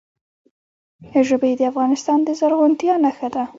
ژبې 1.27 1.51
د 1.59 1.61
افغانستان 1.71 2.19
د 2.23 2.29
زرغونتیا 2.39 2.93
نښه 3.03 3.29
ده. 3.35 3.43